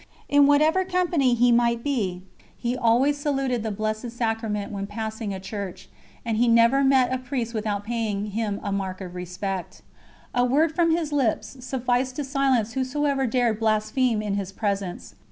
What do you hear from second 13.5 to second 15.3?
blaspheme in his presence.